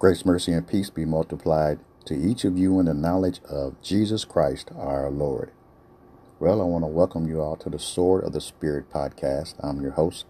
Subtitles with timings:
[0.00, 4.24] Grace, mercy, and peace be multiplied to each of you in the knowledge of Jesus
[4.24, 5.52] Christ our Lord.
[6.40, 9.54] Well, I want to welcome you all to the Sword of the Spirit podcast.
[9.60, 10.26] I'm your host,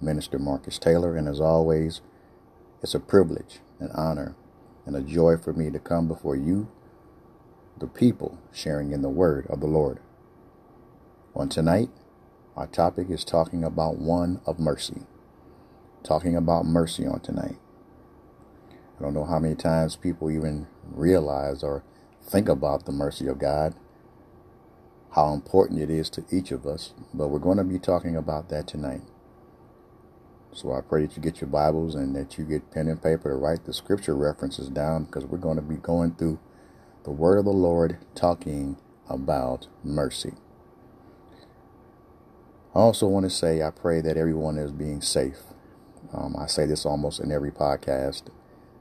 [0.00, 2.02] Minister Marcus Taylor, and as always,
[2.82, 4.36] it's a privilege, an honor,
[4.86, 6.70] and a joy for me to come before you,
[7.78, 9.98] the people, sharing in the word of the Lord.
[11.34, 11.90] On tonight,
[12.56, 15.02] our topic is talking about one of mercy.
[16.04, 17.58] Talking about mercy on tonight.
[19.00, 21.82] I don't know how many times people even realize or
[22.22, 23.74] think about the mercy of God,
[25.12, 28.50] how important it is to each of us, but we're going to be talking about
[28.50, 29.00] that tonight.
[30.52, 33.30] So I pray that you get your Bibles and that you get pen and paper
[33.30, 36.38] to write the scripture references down because we're going to be going through
[37.04, 38.76] the word of the Lord talking
[39.08, 40.34] about mercy.
[42.74, 45.38] I also want to say I pray that everyone is being safe.
[46.12, 48.24] Um, I say this almost in every podcast,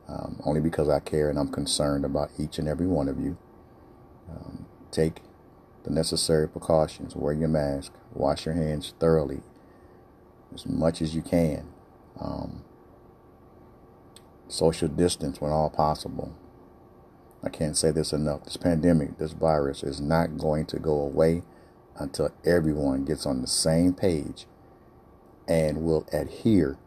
[0.10, 3.38] um, only because I care and I'm concerned about each and every one of you.
[4.30, 5.22] Um, take
[5.84, 7.16] the necessary precautions.
[7.16, 7.94] Wear your mask.
[8.14, 9.42] Wash your hands thoroughly
[10.54, 11.68] as much as you can.
[12.20, 12.64] Um,
[14.48, 16.36] social distance when all possible.
[17.44, 18.44] I can't say this enough.
[18.44, 21.44] This pandemic, this virus is not going to go away
[21.96, 24.46] until everyone gets on the same page
[25.48, 26.78] and will adhere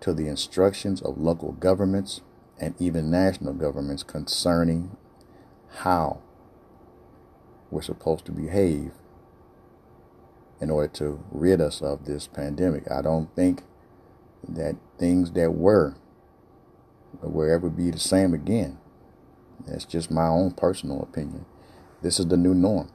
[0.00, 2.20] to the instructions of local governments
[2.58, 4.96] and even national governments concerning
[5.78, 6.20] how
[7.70, 8.92] we're supposed to behave
[10.60, 12.90] in order to rid us of this pandemic.
[12.90, 13.62] I don't think
[14.46, 15.96] that things that were
[17.22, 18.78] will ever be the same again.
[19.66, 21.44] That's just my own personal opinion.
[22.02, 22.90] This is the new norm.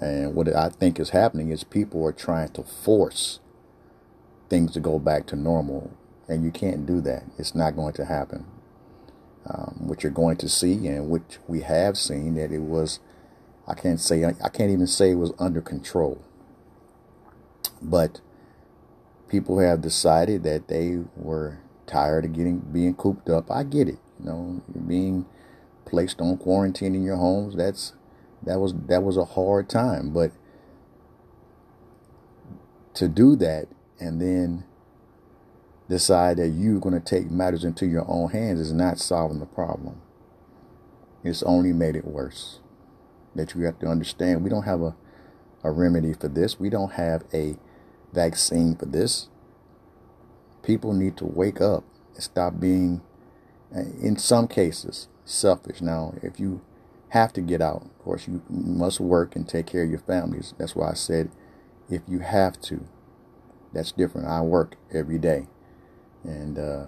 [0.00, 3.40] And what I think is happening is people are trying to force
[4.48, 5.96] things to go back to normal.
[6.28, 7.24] And you can't do that.
[7.38, 8.44] It's not going to happen.
[9.46, 13.00] Um, what you're going to see, and which we have seen, that it was,
[13.66, 16.22] I can't say, I can't even say it was under control.
[17.80, 18.20] But
[19.28, 23.50] people have decided that they were tired of getting being cooped up.
[23.50, 23.98] I get it.
[24.20, 25.26] You know, being
[25.84, 27.94] placed on quarantine in your homes, that's
[28.42, 30.10] that was that was a hard time.
[30.10, 30.32] But
[32.94, 33.68] to do that
[34.00, 34.64] and then
[35.88, 39.46] decide that you're going to take matters into your own hands is not solving the
[39.46, 40.00] problem.
[41.24, 42.60] It's only made it worse.
[43.34, 44.96] That you have to understand we don't have a,
[45.64, 46.60] a remedy for this.
[46.60, 47.56] We don't have a
[48.12, 49.28] vaccine for this.
[50.62, 51.84] People need to wake up
[52.14, 53.00] and stop being,
[53.72, 55.80] in some cases, selfish.
[55.80, 56.60] Now, if you
[57.10, 60.52] have to get out, of course, you must work and take care of your families.
[60.58, 61.30] That's why I said
[61.88, 62.86] if you have to,
[63.72, 64.28] that's different.
[64.28, 65.46] I work every day
[66.28, 66.86] and uh,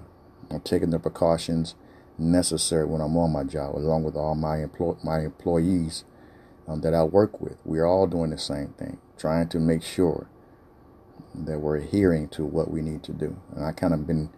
[0.51, 1.75] I'm taking the precautions
[2.19, 6.05] necessary when I'm on my job, along with all my employ- my employees
[6.69, 7.57] um, that I work with.
[7.65, 10.29] We're all doing the same thing, trying to make sure
[11.35, 13.37] that we're adhering to what we need to do.
[13.55, 14.31] And I kind of been,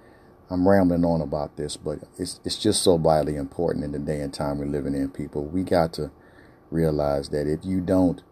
[0.50, 4.20] I'm rambling on about this, but it's it's just so vitally important in the day
[4.20, 5.10] and time we're living in.
[5.10, 6.10] People, we got to
[6.70, 8.22] realize that if you don't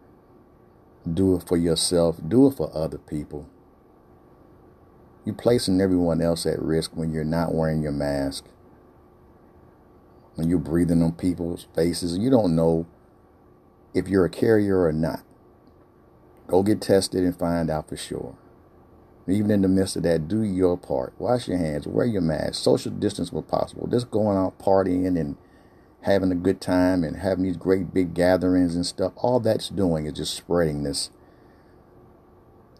[1.12, 3.48] do it for yourself, do it for other people.
[5.24, 8.44] You're placing everyone else at risk when you're not wearing your mask.
[10.34, 12.86] When you're breathing on people's faces, you don't know
[13.92, 15.20] if you're a carrier or not.
[16.46, 18.36] Go get tested and find out for sure.
[19.28, 21.12] Even in the midst of that, do your part.
[21.18, 23.86] Wash your hands, wear your mask, social distance where possible.
[23.86, 25.36] Just going out partying and
[26.02, 29.12] having a good time and having these great big gatherings and stuff.
[29.16, 31.10] All that's doing is just spreading this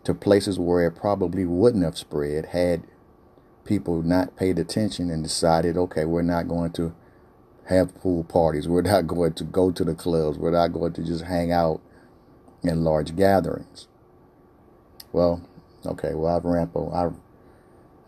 [0.05, 2.85] to places where it probably wouldn't have spread had
[3.65, 6.95] people not paid attention and decided, okay, we're not going to
[7.67, 8.69] have pool parties.
[8.69, 10.39] We're not going to go to the clubs.
[10.39, 11.81] We're not going to just hang out
[12.63, 13.89] in large gatherings.
[15.13, 15.47] Well,
[15.85, 16.93] okay, well I've rambled.
[16.95, 17.15] I've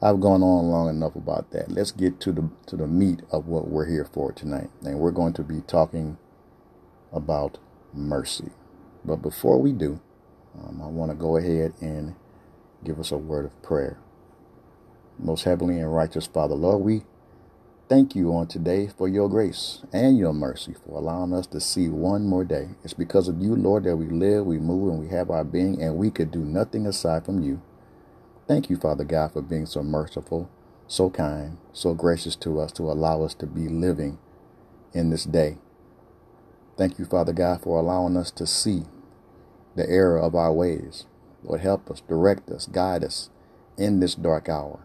[0.05, 1.71] I've gone on long enough about that.
[1.71, 4.71] Let's get to the to the meat of what we're here for tonight.
[4.83, 6.19] And we're going to be talking
[7.12, 7.59] about
[7.93, 8.50] mercy.
[9.05, 10.00] But before we do,
[10.58, 12.14] um, I want to go ahead and
[12.84, 13.99] give us a word of prayer.
[15.19, 17.02] Most heavenly and righteous Father, Lord, we
[17.88, 21.88] thank you on today for your grace and your mercy for allowing us to see
[21.88, 22.70] one more day.
[22.84, 25.82] It's because of you, Lord, that we live, we move, and we have our being,
[25.82, 27.62] and we could do nothing aside from you.
[28.49, 30.50] Thank you, Father God, for being so merciful,
[30.88, 34.19] so kind, so gracious to us to allow us to be living
[34.94, 35.58] in this day.
[36.76, 38.84] Thank you, Father God, for allowing us to see
[39.77, 41.07] the error of our ways.
[41.45, 43.31] Lord, help us, direct us, guide us
[43.79, 44.81] in this dark hour.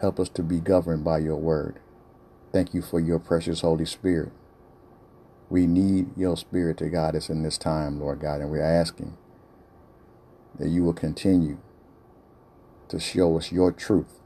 [0.00, 1.80] Help us to be governed by your word.
[2.52, 4.32] Thank you for your precious Holy Spirit.
[5.50, 9.16] We need your spirit to guide us in this time, Lord God, and we're asking
[10.58, 11.58] that you will continue
[12.88, 14.20] to show us your truth.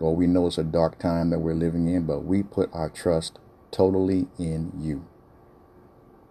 [0.00, 2.90] Lord, we know it's a dark time that we're living in, but we put our
[2.90, 3.38] trust
[3.70, 5.06] totally in you.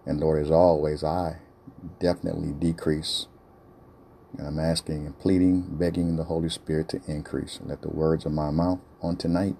[0.06, 1.38] And Lord, as always, I
[2.00, 3.26] definitely decrease.
[4.38, 7.60] And I'm asking and pleading, begging the Holy Spirit to increase.
[7.64, 9.56] Let the words of my mouth on tonight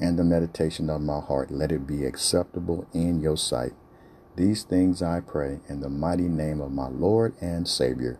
[0.00, 3.72] and the meditation of my heart, let it be acceptable in your sight.
[4.36, 8.18] These things I pray in the mighty name of my Lord and Savior,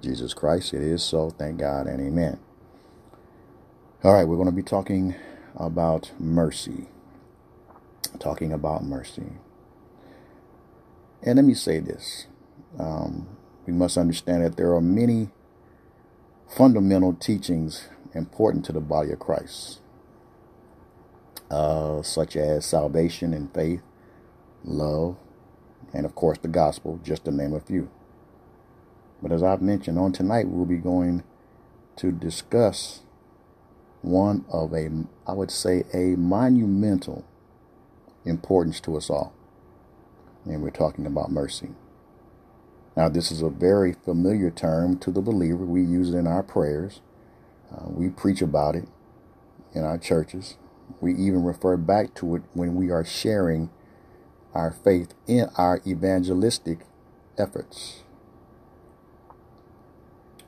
[0.00, 0.72] Jesus Christ.
[0.72, 1.30] It is so.
[1.30, 2.40] Thank God and amen.
[4.02, 5.14] All right, we're going to be talking
[5.56, 6.88] about mercy.
[8.18, 9.34] Talking about mercy.
[11.22, 12.26] And let me say this.
[12.78, 13.28] Um,
[13.66, 15.30] we must understand that there are many
[16.48, 19.80] fundamental teachings important to the body of Christ
[21.50, 23.82] uh, such as salvation and faith,
[24.64, 25.16] love,
[25.92, 27.90] and of course the gospel, just to name a few.
[29.22, 31.22] But as I've mentioned on tonight, we'll be going
[31.96, 33.02] to discuss
[34.02, 34.90] one of a,
[35.26, 37.24] I would say, a monumental
[38.24, 39.32] importance to us all.
[40.44, 41.70] And we're talking about mercy.
[42.96, 45.64] Now, this is a very familiar term to the believer.
[45.64, 47.00] We use it in our prayers.
[47.72, 48.88] Uh, we preach about it
[49.72, 50.56] in our churches.
[51.00, 53.70] We even refer back to it when we are sharing
[54.54, 56.80] our faith in our evangelistic
[57.36, 58.04] efforts.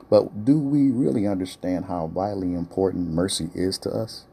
[0.08, 4.24] But do we really understand how vitally important mercy is to us?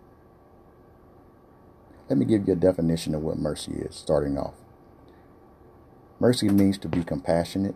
[2.09, 4.53] Let me give you a definition of what mercy is, starting off.
[6.19, 7.75] Mercy means to be compassionate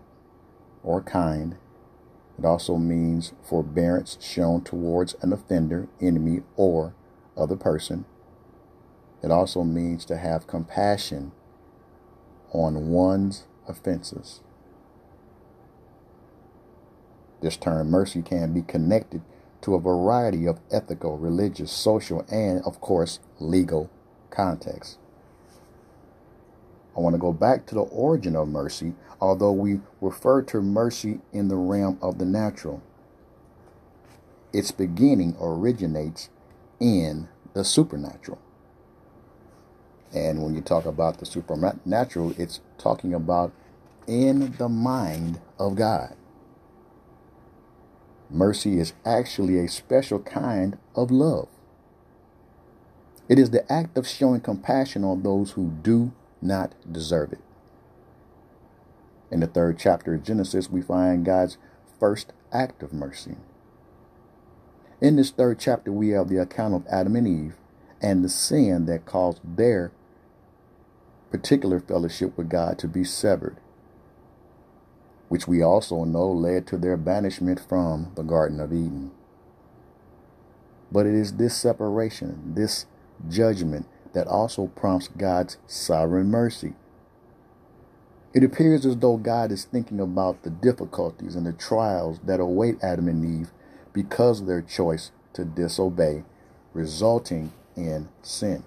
[0.87, 1.57] or kind.
[2.39, 6.93] It also means forbearance shown towards an offender, enemy, or
[7.35, 8.05] other person
[9.21, 11.31] it also means to have compassion
[12.51, 14.41] on one's offenses.
[17.41, 19.21] This term mercy can be connected
[19.61, 23.89] to a variety of ethical, religious, social, and, of course, legal
[24.29, 24.97] contexts.
[26.97, 31.19] I want to go back to the origin of mercy, although we refer to mercy
[31.31, 32.81] in the realm of the natural.
[34.51, 36.29] Its beginning originates
[36.79, 38.39] in the supernatural.
[40.13, 43.51] And when you talk about the supernatural, it's talking about
[44.07, 46.15] in the mind of God.
[48.29, 51.47] Mercy is actually a special kind of love.
[53.29, 57.39] It is the act of showing compassion on those who do not deserve it.
[59.29, 61.57] In the third chapter of Genesis, we find God's
[61.99, 63.35] first act of mercy.
[65.01, 67.55] In this third chapter, we have the account of Adam and Eve
[68.01, 69.91] and the sin that caused their
[71.31, 73.57] particular fellowship with God to be severed,
[75.29, 79.11] which we also know led to their banishment from the Garden of Eden.
[80.91, 82.85] But it is this separation, this
[83.27, 86.73] judgment, that also prompts God's sovereign mercy.
[88.33, 92.83] It appears as though God is thinking about the difficulties and the trials that await
[92.83, 93.51] Adam and Eve
[93.93, 96.23] because of their choice to disobey,
[96.73, 98.63] resulting in sin.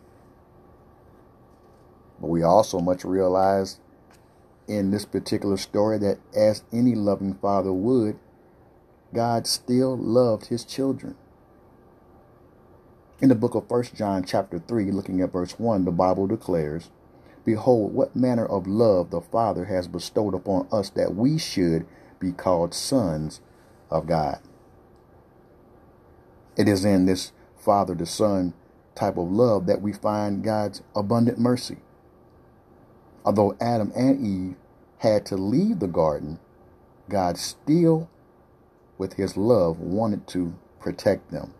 [2.21, 3.81] But we also must realize
[4.69, 8.21] in this particular story that as any loving father would,
[9.13, 11.17] God still loved his children.
[13.21, 16.89] In the book of First John chapter 3, looking at verse 1, the Bible declares,
[17.45, 21.87] Behold, what manner of love the Father has bestowed upon us that we should
[22.19, 23.43] be called sons
[23.91, 24.41] of God.
[26.57, 28.55] It is in this Father to Son
[28.95, 31.77] type of love that we find God's abundant mercy.
[33.23, 34.57] Although Adam and Eve
[34.99, 36.39] had to leave the garden,
[37.11, 38.09] God still,
[38.97, 41.53] with his love, wanted to protect them.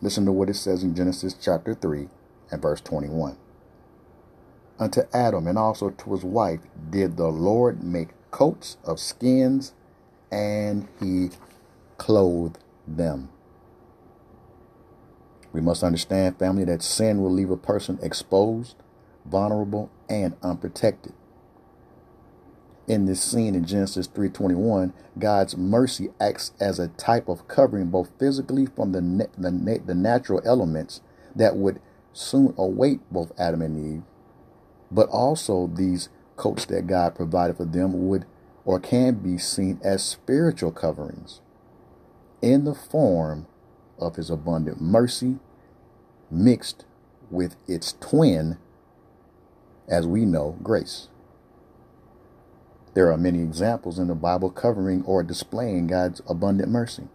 [0.00, 2.08] Listen to what it says in Genesis chapter 3
[2.52, 3.36] and verse 21.
[4.78, 9.72] Unto Adam and also to his wife did the Lord make coats of skins,
[10.30, 11.30] and he
[11.96, 13.30] clothed them.
[15.52, 18.76] We must understand, family, that sin will leave a person exposed,
[19.26, 21.14] vulnerable, and unprotected.
[22.88, 28.08] In this scene in Genesis 3:21, God's mercy acts as a type of covering both
[28.18, 31.02] physically from the, the, the natural elements
[31.36, 31.80] that would
[32.14, 34.02] soon await both Adam and Eve,
[34.90, 38.24] but also these coats that God provided for them would
[38.64, 41.42] or can be seen as spiritual coverings
[42.40, 43.46] in the form
[43.98, 45.38] of his abundant mercy
[46.30, 46.86] mixed
[47.30, 48.56] with its twin,
[49.88, 51.08] as we know, grace.
[52.98, 57.06] There are many examples in the Bible covering or displaying God's abundant mercy.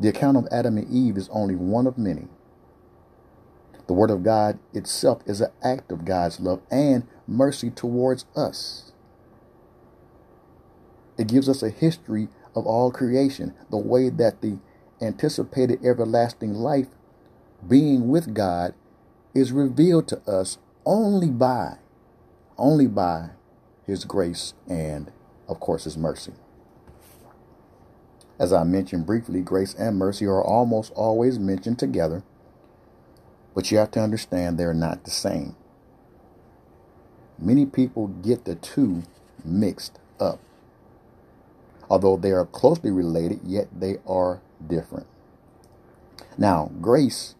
[0.00, 2.26] The account of Adam and Eve is only one of many.
[3.86, 8.90] The Word of God itself is an act of God's love and mercy towards us.
[11.16, 12.26] It gives us a history
[12.56, 14.58] of all creation, the way that the
[15.00, 16.88] anticipated everlasting life,
[17.68, 18.74] being with God,
[19.32, 21.76] is revealed to us only by,
[22.58, 23.30] only by
[23.86, 25.12] His grace and,
[25.48, 26.32] of course, His mercy.
[28.38, 32.24] As I mentioned briefly, grace and mercy are almost always mentioned together,
[33.54, 35.54] but you have to understand they're not the same.
[37.38, 39.04] Many people get the two
[39.44, 40.40] mixed up.
[41.90, 45.06] Although they are closely related, yet they are different.
[46.38, 47.34] Now, grace,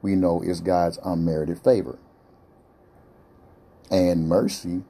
[0.00, 1.98] we know, is God's unmerited favor.
[3.90, 4.84] And mercy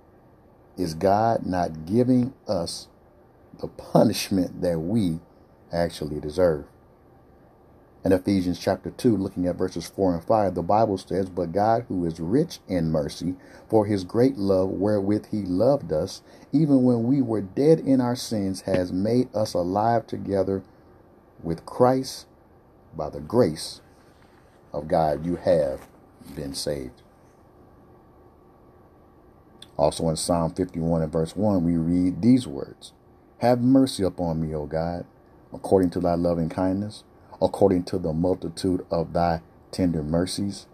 [0.78, 2.88] is God not giving us
[3.60, 5.18] the punishment that we
[5.72, 6.64] actually deserve.
[8.04, 11.84] In Ephesians chapter 2, looking at verses 4 and 5, the Bible says, But God,
[11.88, 13.34] who is rich in mercy,
[13.68, 18.16] for his great love wherewith he loved us, even when we were dead in our
[18.16, 20.62] sins, has made us alive together
[21.42, 22.26] with Christ.
[22.96, 23.80] By the grace
[24.72, 25.86] of God, you have
[26.36, 27.02] been saved.
[29.78, 32.92] Also in Psalm 51 and verse 1, we read these words
[33.38, 35.06] Have mercy upon me, O God,
[35.54, 37.04] according to thy loving kindness
[37.40, 40.66] according to the multitude of thy tender mercies.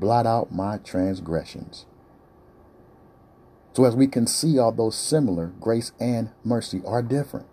[0.00, 1.86] Blot out my transgressions.
[3.74, 7.46] So, as we can see, although similar, grace and mercy are different.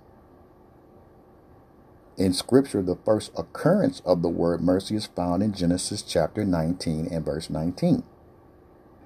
[2.18, 7.08] In Scripture, the first occurrence of the word mercy is found in Genesis chapter 19
[7.08, 8.04] and verse 19.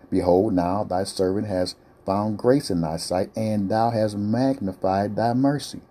[0.09, 1.75] Behold, now thy servant has
[2.05, 5.81] found grace in thy sight, and thou hast magnified thy mercy,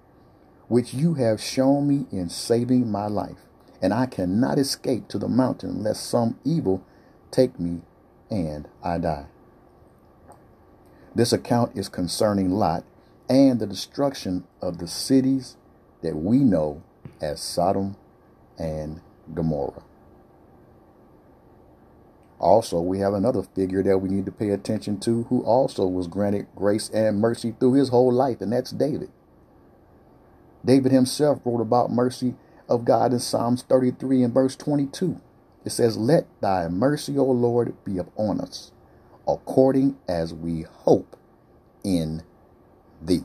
[0.69, 3.45] which you have shown me in saving my life
[3.85, 6.83] and I cannot escape to the mountain lest some evil
[7.31, 7.83] take me
[8.31, 9.27] and I die.
[11.15, 12.83] This account is concerning Lot
[13.29, 15.59] and the destruction of the cities
[16.01, 16.83] that we know
[17.21, 17.97] as Sodom
[18.59, 19.03] and
[19.35, 19.83] Gomorrah.
[22.45, 26.09] Also, we have another figure that we need to pay attention to who also was
[26.09, 29.11] granted grace and mercy through his whole life, and that's David.
[30.65, 32.37] David himself wrote about mercy
[32.69, 35.21] of God in Psalms 33 and verse 22.
[35.65, 38.73] It says, Let thy mercy, O Lord, be upon us,
[39.29, 41.17] according as we hope
[41.85, 42.23] in
[43.03, 43.25] thee.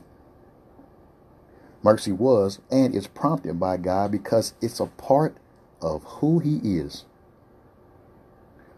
[1.82, 5.36] Mercy was and is prompted by God because it's a part
[5.82, 7.06] of who he is.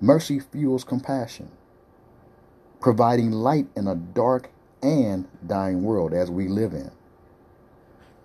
[0.02, 1.48] Mercy fuels compassion,
[2.80, 4.50] providing light in a dark
[4.82, 6.90] and dying world as we live in.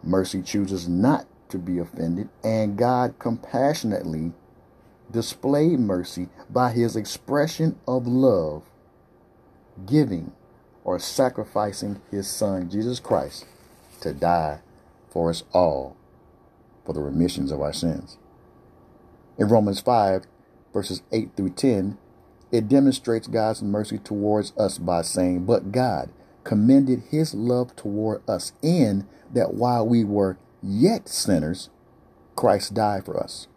[0.01, 4.33] Mercy chooses not to be offended, and God compassionately
[5.11, 8.63] displayed mercy by his expression of love,
[9.85, 10.31] giving
[10.83, 13.45] or sacrificing his son Jesus Christ
[14.01, 14.61] to die
[15.11, 15.95] for us all
[16.87, 18.17] for the remissions of our sins.
[19.37, 20.23] In Romans 5,
[20.77, 21.97] verses 8 through 10,
[22.51, 26.11] it demonstrates God's mercy towards us by saying, But God
[26.43, 31.71] commended his love toward us in that while we were yet sinners,
[32.35, 33.47] Christ died for us.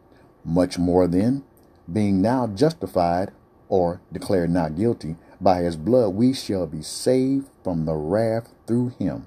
[0.46, 1.44] Much more then,
[1.92, 3.32] being now justified
[3.68, 8.94] or declared not guilty by his blood, we shall be saved from the wrath through
[8.98, 9.26] him.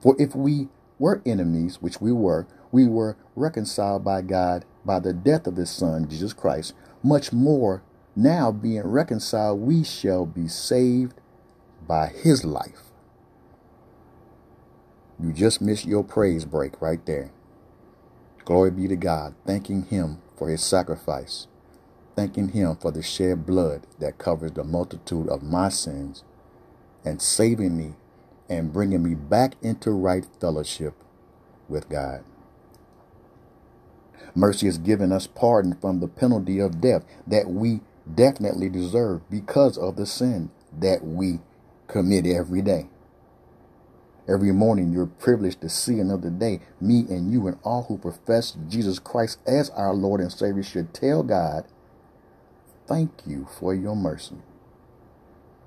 [0.00, 0.66] For if we
[0.98, 5.70] were enemies, which we were, we were reconciled by God by the death of his
[5.70, 6.74] Son, Jesus Christ.
[7.02, 7.82] Much more,
[8.16, 11.14] now being reconciled, we shall be saved
[11.86, 12.88] by his life.
[15.20, 17.32] You just missed your praise break right there.
[18.44, 21.48] Glory be to God, thanking Him for His sacrifice,
[22.16, 26.22] thanking Him for the shed blood that covers the multitude of my sins,
[27.04, 27.94] and saving me
[28.48, 30.94] and bringing me back into right fellowship
[31.68, 32.24] with God.
[34.34, 37.80] Mercy has given us pardon from the penalty of death that we
[38.14, 41.40] definitely deserve because of the sin that we
[41.88, 42.88] commit every day.
[44.28, 46.60] Every morning, you're privileged to see another day.
[46.80, 50.94] Me and you and all who profess Jesus Christ as our Lord and Savior should
[50.94, 51.64] tell God,
[52.86, 54.36] Thank you for your mercy.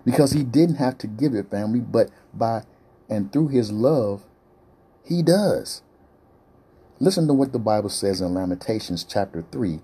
[0.05, 2.63] Because He didn't have to give it, family, but by
[3.09, 4.23] and through His love,
[5.05, 5.83] He does.
[7.01, 9.79] Listen to what the Bible says in Lamentations chapter 3,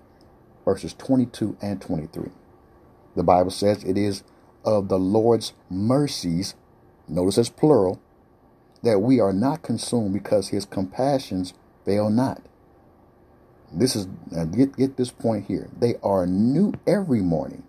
[0.64, 2.30] verses 22 and 23.
[3.16, 4.22] The Bible says it is
[4.64, 6.54] of the Lord's mercies,
[7.08, 8.00] notice it's plural,
[8.84, 12.40] that we are not consumed because his compassions fail not.
[13.72, 14.06] This is
[14.52, 15.70] get get this point here.
[15.76, 17.64] They are new every morning.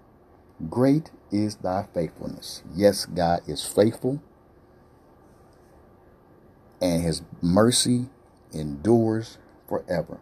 [0.69, 2.61] Great is thy faithfulness.
[2.75, 4.21] Yes, God is faithful.
[6.79, 8.09] And his mercy
[8.53, 9.37] endures
[9.67, 10.19] forever.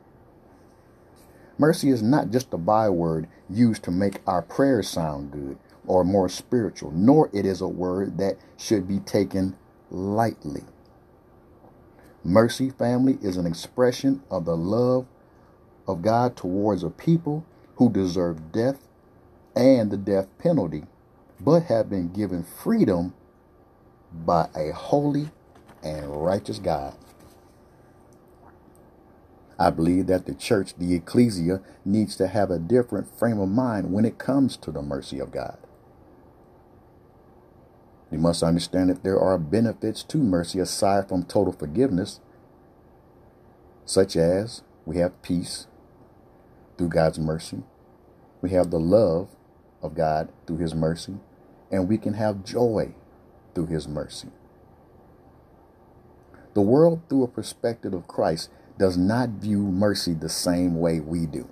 [1.57, 5.57] Mercy is not just a byword used to make our prayers sound good
[5.87, 9.57] or more spiritual, nor it is a word that should be taken
[9.89, 10.63] lightly.
[12.23, 15.07] Mercy, family, is an expression of the love
[15.87, 17.45] of God towards a people
[17.77, 18.87] who deserve death
[19.55, 20.83] and the death penalty,
[21.39, 23.13] but have been given freedom
[24.13, 25.29] by a holy
[25.83, 26.95] and righteous God.
[29.59, 33.93] I believe that the church, the ecclesia, needs to have a different frame of mind
[33.93, 35.57] when it comes to the mercy of God.
[38.11, 42.21] You must understand that there are benefits to mercy aside from total forgiveness,
[43.85, 45.67] such as we have peace
[46.77, 47.63] through God's mercy,
[48.41, 49.29] we have the love
[49.81, 51.15] of God through His mercy,
[51.71, 52.93] and we can have joy
[53.55, 54.29] through His mercy.
[56.55, 61.25] The world, through a perspective of Christ, does not view mercy the same way we
[61.25, 61.49] do.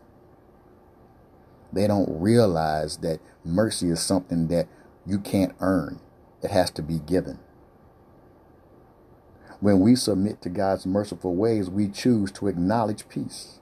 [1.74, 4.67] They don't realize that mercy is something that
[5.05, 6.00] you can't earn,
[6.41, 7.39] it has to be given.
[9.60, 13.60] When we submit to God's merciful ways, we choose to acknowledge peace.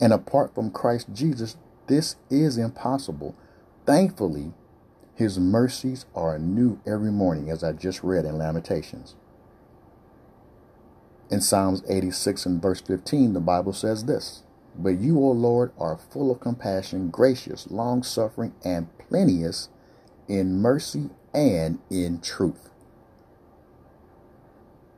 [0.00, 3.36] And apart from Christ Jesus, this is impossible.
[3.84, 4.52] Thankfully,
[5.14, 9.16] his mercies are new every morning, as I just read in Lamentations.
[11.30, 14.42] In Psalms 86 and verse 15, the Bible says this
[14.76, 19.68] But you, O Lord, are full of compassion, gracious, long suffering, and plenteous
[20.26, 22.70] in mercy and in truth.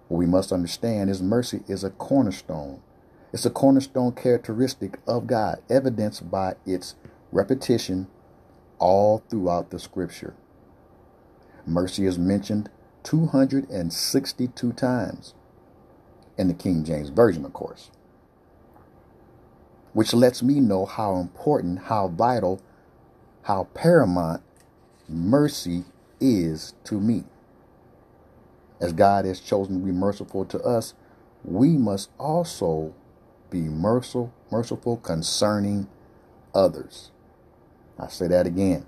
[0.09, 2.81] What we must understand is mercy is a cornerstone.
[3.35, 6.95] It's a cornerstone characteristic of God, evidenced by its
[7.31, 8.07] repetition
[8.79, 10.35] all throughout the scripture.
[11.67, 12.71] Mercy is mentioned
[13.03, 15.35] 262 times
[16.49, 17.91] the King James Version, of course.
[19.93, 22.61] Which lets me know how important, how vital,
[23.43, 24.43] how paramount
[25.09, 25.85] mercy
[26.21, 27.25] is to me.
[28.81, 30.95] As God has chosen to be merciful to us,
[31.45, 32.95] we must also
[33.51, 35.89] be merciful, merciful concerning
[36.55, 37.11] others.
[37.99, 38.87] I say that again.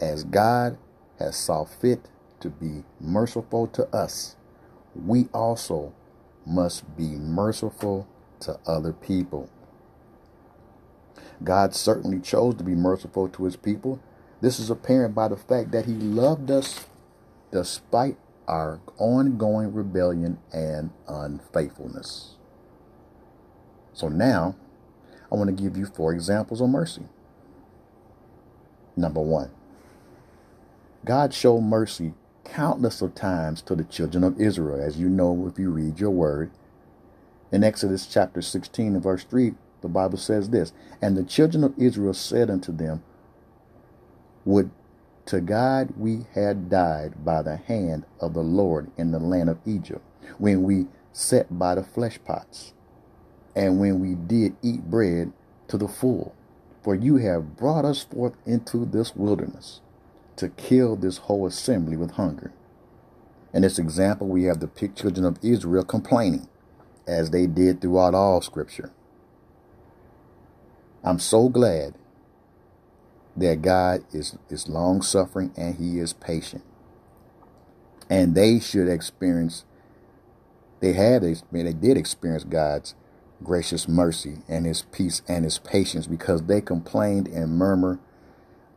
[0.00, 0.76] As God
[1.18, 2.08] has saw fit
[2.40, 4.36] to be merciful to us,
[4.94, 5.94] we also
[6.46, 8.06] must be merciful
[8.40, 9.48] to other people.
[11.42, 14.00] God certainly chose to be merciful to his people.
[14.40, 16.86] This is apparent by the fact that he loved us
[17.50, 22.34] despite our ongoing rebellion and unfaithfulness.
[23.92, 24.56] So now,
[25.30, 27.02] I want to give you four examples of mercy.
[28.96, 29.50] Number one,
[31.04, 35.58] God showed mercy countless of times to the children of Israel, as you know if
[35.58, 36.50] you read your word.
[37.50, 41.74] In Exodus chapter 16 and verse 3, the Bible says this And the children of
[41.78, 43.02] Israel said unto them,
[44.44, 44.70] Would
[45.26, 49.58] to God we had died by the hand of the Lord in the land of
[49.66, 50.02] Egypt,
[50.38, 52.74] when we sat by the flesh pots,
[53.56, 55.32] and when we did eat bread
[55.68, 56.34] to the full.
[56.82, 59.80] For you have brought us forth into this wilderness
[60.36, 62.52] to kill this whole assembly with hunger.
[63.52, 66.48] In this example, we have the children of Israel complaining,
[67.06, 68.92] as they did throughout all Scripture.
[71.04, 71.94] I'm so glad
[73.36, 76.64] that God is, is long suffering and He is patient.
[78.10, 79.64] And they should experience,
[80.80, 82.94] they had, they did experience God's
[83.42, 87.98] gracious mercy and His peace and His patience because they complained and murmured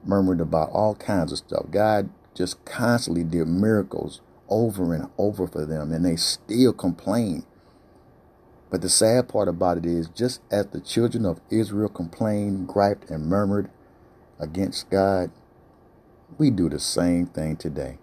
[0.08, 1.66] murmured about all kinds of stuff.
[1.72, 7.46] God just constantly did miracles over and over for them, and they still complain.
[8.70, 13.10] But the sad part about it is, just as the children of Israel complained, griped,
[13.10, 13.70] and murmured
[14.40, 15.32] against God,
[16.38, 17.98] we do the same thing today.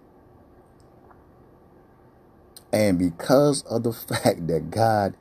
[2.73, 5.15] And because of the fact that God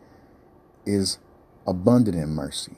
[0.86, 1.18] is
[1.66, 2.76] abundant in mercy,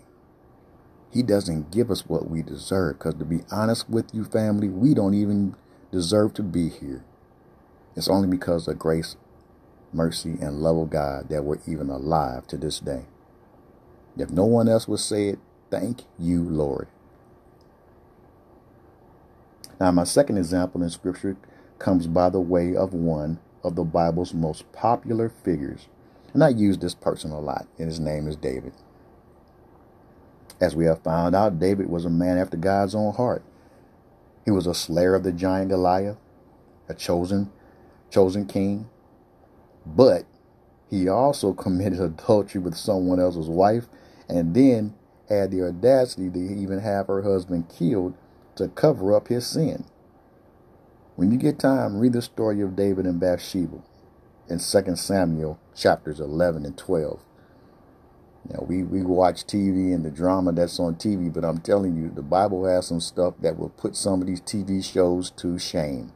[1.16, 2.98] he doesn't give us what we deserve.
[2.98, 5.56] Because to be honest with you, family, we don't even
[5.90, 7.04] deserve to be here.
[7.96, 9.16] It's only because of grace,
[9.94, 13.06] mercy, and love of God that we're even alive to this day.
[14.18, 15.38] If no one else would say it,
[15.70, 16.86] thank you, Lord.
[19.80, 21.38] Now, my second example in Scripture
[21.78, 25.88] comes by the way of one of the Bible's most popular figures.
[26.34, 28.74] And I use this person a lot, and his name is David.
[30.60, 33.42] As we have found out, David was a man after God's own heart.
[34.44, 36.16] He was a slayer of the giant Goliath,
[36.88, 37.50] a chosen,
[38.10, 38.88] chosen king,
[39.84, 40.24] but
[40.88, 43.86] he also committed adultery with someone else's wife
[44.28, 44.94] and then
[45.28, 48.14] had the audacity to even have her husband killed
[48.54, 49.84] to cover up his sin.
[51.16, 53.78] When you get time, read the story of David and Bathsheba
[54.48, 57.20] in 2 Samuel chapters 11 and 12.
[58.52, 62.10] Know, we, we watch TV and the drama that's on TV, but I'm telling you,
[62.10, 66.12] the Bible has some stuff that will put some of these TV shows to shame.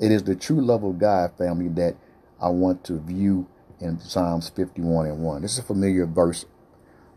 [0.00, 1.96] It is the true love of God, family, that
[2.40, 3.46] I want to view
[3.80, 5.42] in Psalms 51 and 1.
[5.42, 6.46] This is a familiar verse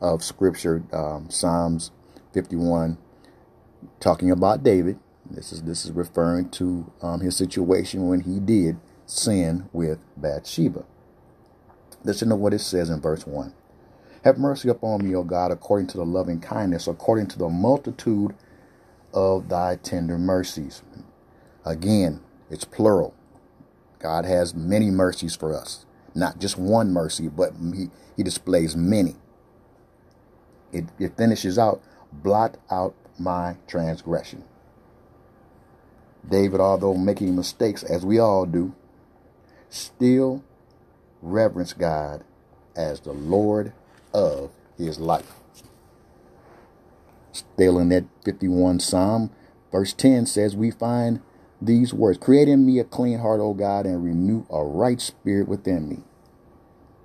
[0.02, 1.92] of Scripture, um, Psalms
[2.34, 2.98] 51,
[4.00, 5.00] talking about David.
[5.30, 10.86] This is this is referring to um, his situation when he did sin with Bathsheba.
[12.08, 13.54] Listen to what it says in verse 1.
[14.24, 18.34] Have mercy upon me, O God, according to the loving kindness, according to the multitude
[19.14, 20.84] of thy tender mercies.
[21.66, 23.14] Again, it's plural.
[24.00, 25.86] God has many mercies for us.
[26.16, 29.18] Not just one mercy, but he, he displays many.
[30.72, 31.82] It, it finishes out,
[32.14, 34.46] blot out my transgression.
[36.30, 38.74] David, although making mistakes, as we all do,
[39.68, 40.42] still
[41.22, 42.24] reverence God
[42.76, 43.74] as the Lord
[44.14, 45.34] of his life.
[47.32, 49.32] Still in that 51 Psalm,
[49.72, 51.22] verse 10 says, We find
[51.62, 55.48] these words Create in me a clean heart, O God, and renew a right spirit
[55.48, 56.04] within me.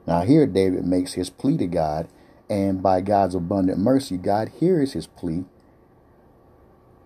[0.06, 2.08] Now, here David makes his plea to God,
[2.50, 5.44] and by God's abundant mercy, God hears his plea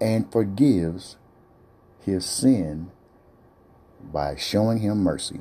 [0.01, 1.17] and forgives
[2.01, 2.91] his sin
[4.01, 5.41] by showing him mercy.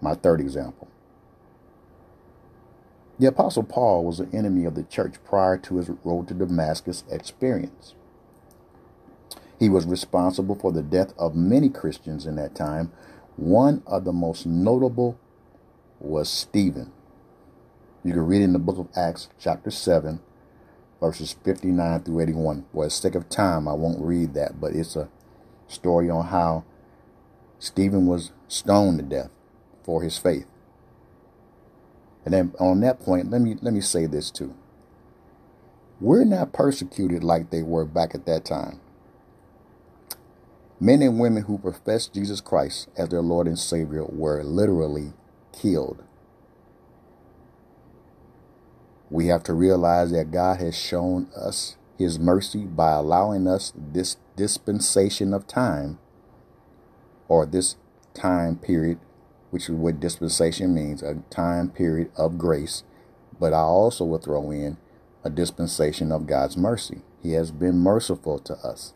[0.00, 0.88] My third example.
[3.18, 7.04] The Apostle Paul was an enemy of the church prior to his road to Damascus
[7.10, 7.94] experience.
[9.58, 12.90] He was responsible for the death of many Christians in that time.
[13.36, 15.18] One of the most notable
[15.98, 16.92] was Stephen.
[18.02, 20.20] You can read in the book of Acts, chapter 7,
[20.98, 22.64] verses 59 through 81.
[22.72, 25.10] For the sake of time, I won't read that, but it's a
[25.68, 26.64] story on how
[27.58, 29.30] Stephen was stoned to death
[29.90, 30.46] for his faith.
[32.24, 34.54] And then on that point, let me let me say this too.
[36.00, 38.78] We're not persecuted like they were back at that time.
[40.78, 45.12] Men and women who professed Jesus Christ as their Lord and Savior were literally
[45.52, 46.04] killed.
[49.10, 54.18] We have to realize that God has shown us his mercy by allowing us this
[54.36, 55.98] dispensation of time
[57.26, 57.74] or this
[58.14, 59.00] time period,
[59.50, 62.84] which is what dispensation means a time period of grace.
[63.38, 64.76] But I also will throw in
[65.24, 67.02] a dispensation of God's mercy.
[67.22, 68.94] He has been merciful to us.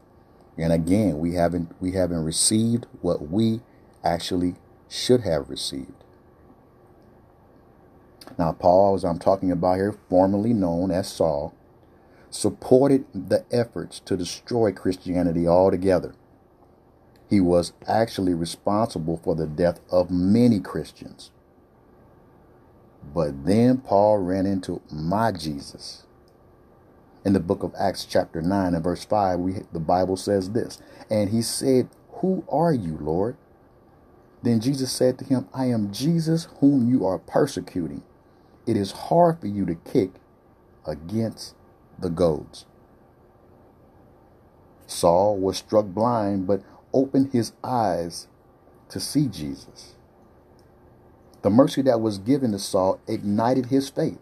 [0.57, 3.61] And again, we haven't we haven't received what we
[4.05, 4.55] actually
[4.89, 5.93] should have received.
[8.39, 11.55] Now, Paul, as I'm talking about here, formerly known as Saul,
[12.31, 16.15] supported the efforts to destroy Christianity altogether.
[17.29, 21.31] He was actually responsible for the death of many Christians.
[23.15, 26.05] But then Paul ran into my Jesus
[27.25, 30.81] in the book of Acts, chapter 9 and verse 5, we, the Bible says this
[31.11, 31.89] And he said,
[32.21, 33.37] Who are you, Lord?
[34.43, 38.03] Then Jesus said to him, I am Jesus whom you are persecuting.
[38.67, 40.11] It is hard for you to kick
[40.87, 41.55] against
[41.99, 42.67] the goads.
[44.87, 46.63] Saul was struck blind, but
[46.95, 48.29] opened his eyes
[48.89, 49.97] to see Jesus.
[51.43, 54.19] The mercy that was given to Saul ignited his faith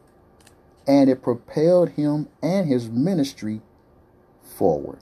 [0.87, 3.63] and it propelled him and his ministry
[4.43, 5.01] forward.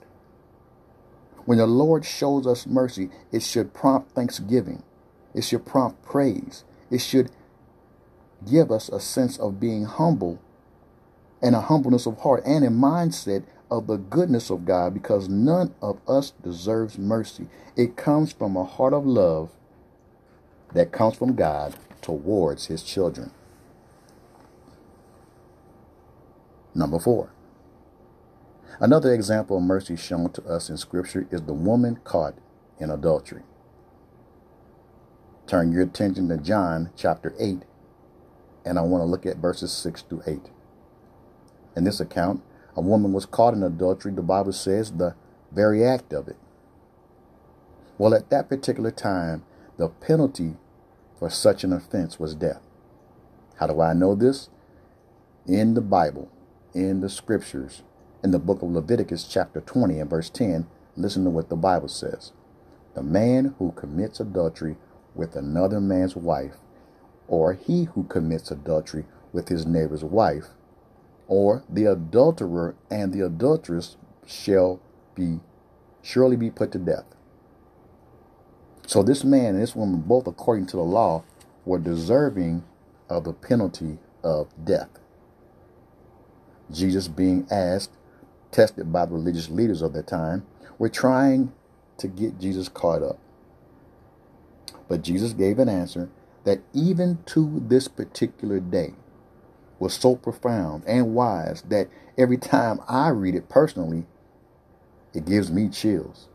[1.45, 4.83] When the Lord shows us mercy, it should prompt thanksgiving.
[5.33, 6.63] It should prompt praise.
[6.91, 7.31] It should
[8.49, 10.39] give us a sense of being humble
[11.41, 15.73] and a humbleness of heart and a mindset of the goodness of God because none
[15.81, 17.47] of us deserves mercy.
[17.77, 19.51] It comes from a heart of love
[20.73, 23.31] that comes from God towards his children.
[26.75, 27.31] Number four.
[28.79, 32.35] Another example of mercy shown to us in Scripture is the woman caught
[32.79, 33.43] in adultery.
[35.47, 37.63] Turn your attention to John chapter 8,
[38.65, 40.41] and I want to look at verses 6 to 8.
[41.75, 42.41] In this account,
[42.75, 45.15] A woman was caught in adultery, the Bible says, the
[45.51, 46.37] very act of it.
[47.97, 49.43] Well, at that particular time,
[49.77, 50.55] the penalty
[51.19, 52.61] for such an offense was death.
[53.57, 54.49] How do I know this?
[55.45, 56.29] In the Bible,
[56.73, 57.83] in the scriptures,
[58.23, 61.89] in the book of Leviticus, chapter 20 and verse 10, listen to what the Bible
[61.89, 62.31] says.
[62.95, 64.77] The man who commits adultery
[65.13, 66.55] with another man's wife,
[67.27, 70.49] or he who commits adultery with his neighbor's wife,
[71.31, 73.95] or the adulterer and the adulteress
[74.27, 74.81] shall
[75.15, 75.39] be
[76.03, 77.05] surely be put to death.
[78.85, 81.23] So this man and this woman, both according to the law,
[81.65, 82.65] were deserving
[83.09, 84.89] of the penalty of death.
[86.71, 87.91] Jesus being asked,
[88.51, 90.45] tested by the religious leaders of the time,
[90.79, 91.53] were trying
[91.99, 93.19] to get Jesus caught up.
[94.89, 96.09] But Jesus gave an answer
[96.43, 98.95] that even to this particular day
[99.81, 104.05] was so profound and wise that every time I read it personally,
[105.13, 106.29] it gives me chills.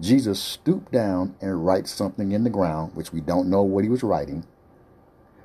[0.00, 3.90] Jesus stooped down and writes something in the ground, which we don't know what he
[3.90, 4.46] was writing.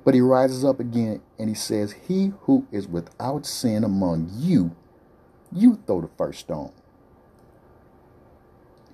[0.06, 4.76] But he rises up again and he says, He who is without sin among you,
[5.52, 6.72] you throw the first stone.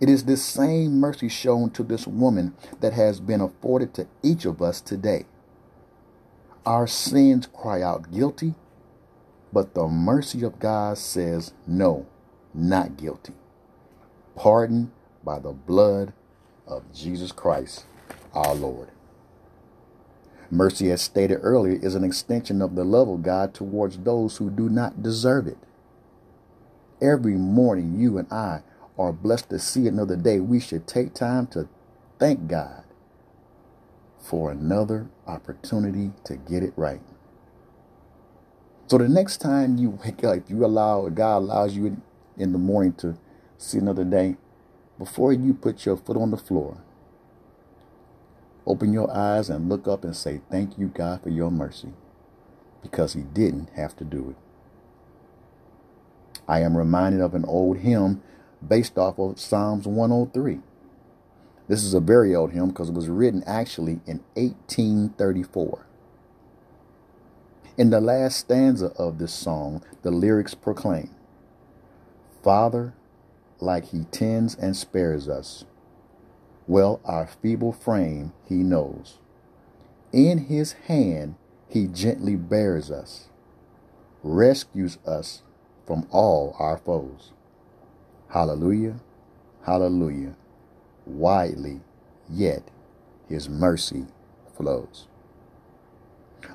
[0.02, 4.46] It is this same mercy shown to this woman that has been afforded to each
[4.46, 5.26] of us today.
[6.68, 8.54] Our sins cry out guilty,
[9.54, 12.08] but the mercy of God says, no,
[12.54, 13.32] not guilty.
[14.36, 14.92] Pardon
[15.24, 16.12] by the blood
[16.68, 17.86] of Jesus Christ,
[18.34, 18.90] our Lord.
[20.52, 24.50] Mercy, as stated earlier, is an extension of the love of God towards those who
[24.50, 25.58] do not deserve it.
[27.02, 28.64] Every morning, you and I
[29.00, 30.42] are blessed to see another day.
[30.42, 31.70] We should take time to
[32.20, 32.84] thank God
[34.20, 37.02] for another opportunity to get it right.
[38.88, 42.02] So the next time you wake up, if you allow God allows you
[42.38, 43.18] in the morning to
[43.58, 44.38] see another day,
[45.00, 46.80] before you put your foot on the floor,
[48.66, 51.94] open your eyes and look up and say, Thank you, God, for your mercy,
[52.84, 54.38] because He didn't have to do it.
[56.48, 58.22] I am reminded of an old hymn
[58.68, 60.60] based off of Psalms 103.
[61.68, 65.86] This is a very old hymn because it was written actually in 1834.
[67.78, 71.10] In the last stanza of this song, the lyrics proclaim
[72.42, 72.94] Father,
[73.60, 75.66] like he tends and spares us.
[76.68, 79.18] Well, our feeble frame he knows.
[80.14, 81.36] In his hand
[81.68, 83.28] he gently bears us,
[84.24, 85.42] rescues us
[85.86, 87.32] from all our foes.
[88.30, 89.02] Hallelujah,
[89.66, 90.36] hallelujah.
[91.08, 91.82] Widely,
[92.30, 92.64] yet
[93.30, 94.06] his mercy
[94.56, 95.08] flows.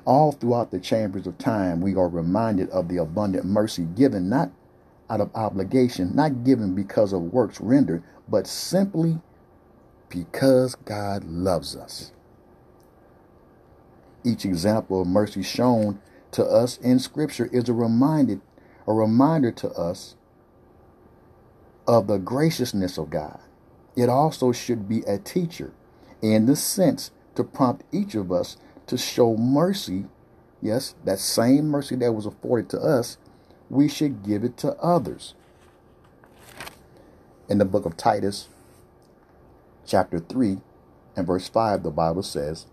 [0.05, 4.51] All throughout the chambers of time, we are reminded of the abundant mercy given not
[5.09, 9.19] out of obligation, not given because of works rendered, but simply
[10.09, 12.11] because God loves us.
[14.23, 15.99] Each example of mercy shown
[16.31, 18.39] to us in Scripture is a reminder,
[18.87, 20.15] a reminder to us
[21.87, 23.39] of the graciousness of God.
[23.95, 25.73] It also should be a teacher
[26.21, 30.05] in the sense to prompt each of us to show mercy.
[30.61, 33.17] Yes, that same mercy that was afforded to us
[33.69, 35.33] we should give it to others.
[37.49, 38.47] In the book of Titus,
[39.85, 40.57] chapter 3
[41.15, 42.67] and verse 5, the Bible says,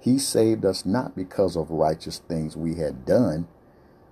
[0.00, 3.48] He saved us not because of righteous things we had done,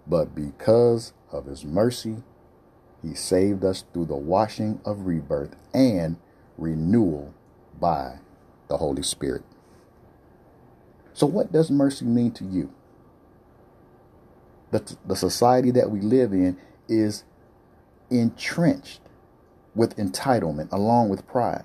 [0.06, 2.22] but because of His mercy.
[3.02, 6.16] He saved us through the washing of rebirth and
[6.58, 7.32] renewal
[7.80, 8.18] by
[8.68, 9.44] the Holy Spirit.
[11.14, 12.72] So, what does mercy mean to you?
[14.70, 16.56] the, the society that we live in
[16.88, 17.24] is
[18.10, 19.00] entrenched
[19.74, 21.64] with entitlement along with pride.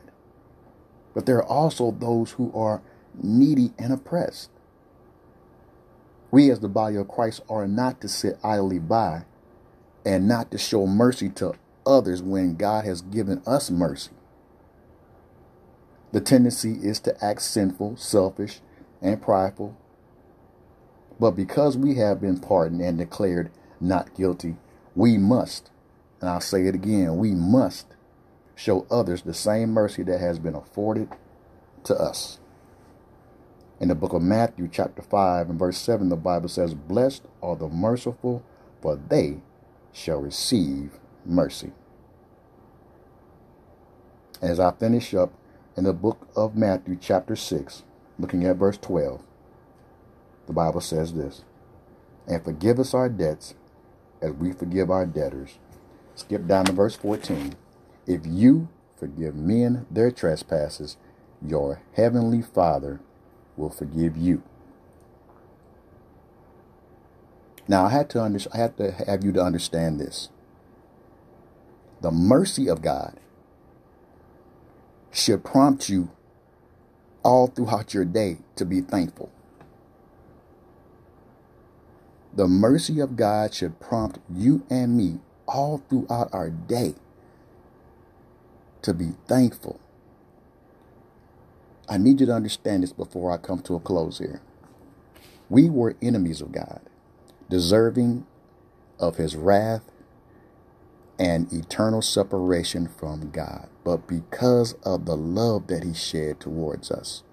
[1.13, 2.82] But there are also those who are
[3.21, 4.49] needy and oppressed.
[6.32, 9.25] We, as the body of Christ, are not to sit idly by
[10.06, 11.53] and not to show mercy to
[11.86, 14.12] others when God has given us mercy.
[16.13, 18.62] The tendency is to act sinful, selfish,
[19.02, 19.76] and prideful,
[21.19, 23.49] but because we have been pardoned and declared
[23.82, 24.58] not guilty,
[24.95, 25.71] we must,
[26.21, 27.88] and I'll say it again, we must
[28.56, 31.10] show others the same mercy that has been afforded
[31.86, 32.39] to us.
[33.80, 37.56] In the book of Matthew, chapter 5, and verse 7, the Bible says, Blessed are
[37.56, 38.43] the merciful,
[38.82, 39.38] for they
[39.91, 41.71] shall receive mercy.
[44.43, 45.34] As I finish up
[45.75, 47.83] in the book of Matthew, chapter 6,
[48.19, 49.21] looking at verse 12,
[50.45, 51.43] the Bible says this
[52.27, 53.55] And forgive us our debts
[54.21, 55.57] as we forgive our debtors.
[56.15, 57.55] Skip down to verse 14.
[58.05, 60.97] If you forgive men their trespasses,
[61.45, 62.99] your heavenly Father
[63.57, 64.43] will forgive you.
[67.67, 70.29] Now I had to under, I to have you to understand this.
[72.01, 73.19] The mercy of God
[75.13, 76.10] should prompt you
[77.23, 79.32] all throughout your day to be thankful.
[82.36, 86.95] The mercy of God should prompt you and me all throughout our day
[88.82, 89.80] to be thankful.
[91.88, 94.41] I need you to understand this before I come to a close here.
[95.49, 96.82] We were enemies of God,
[97.49, 98.26] deserving
[98.99, 99.84] of his wrath
[101.19, 107.23] and eternal separation from God, but because of the love that he shed towards us.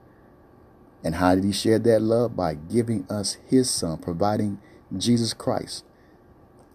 [1.03, 2.37] And how did he shed that love?
[2.37, 4.61] By giving us his son, providing
[4.97, 5.85] Jesus Christ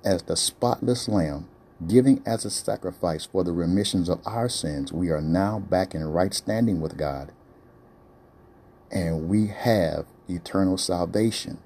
[0.04, 1.48] as the spotless lamb,
[1.86, 4.94] giving as a sacrifice for the remissions of our sins.
[4.94, 7.32] We are now back in right standing with God.
[8.92, 11.60] And we have eternal salvation.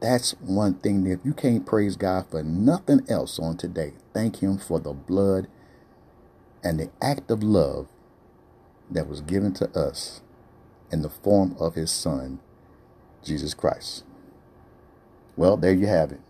[0.00, 4.42] That's one thing that if you can't praise God for nothing else on today, thank
[4.42, 5.46] Him for the blood
[6.64, 7.88] and the act of love
[8.90, 10.22] that was given to us
[10.90, 12.40] in the form of His Son,
[13.22, 14.04] Jesus Christ.
[15.36, 16.20] Well, there you have it.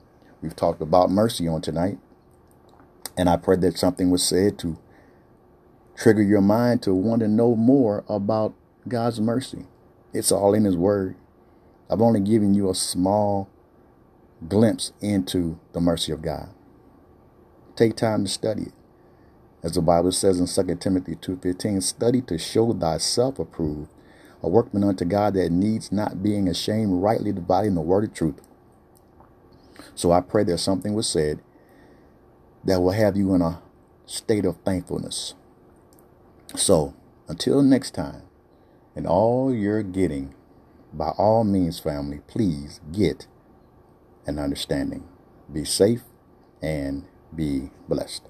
[0.42, 1.98] We've talked about mercy on tonight.
[3.16, 4.78] And I pray that something was said to
[5.96, 8.54] trigger your mind to want to know more about
[8.88, 9.66] God's mercy.
[10.12, 11.16] It's all in His Word.
[11.90, 13.48] I've only given you a small
[14.48, 16.48] glimpse into the mercy of God.
[17.76, 18.72] Take time to study it.
[19.62, 23.90] As the Bible says in 2 Timothy 2.15, study to show thyself approved,
[24.42, 28.40] a workman unto God that needs not being ashamed, rightly dividing the word of truth.
[29.94, 31.40] So I pray that something was said
[32.64, 33.60] that will have you in a
[34.06, 35.34] state of thankfulness.
[36.56, 36.94] So
[37.28, 38.22] until next time,
[38.96, 40.34] and all your getting,
[40.92, 43.26] by all means, family, please get
[44.26, 45.08] an understanding.
[45.52, 46.02] Be safe
[46.62, 47.04] and
[47.34, 48.29] be blessed.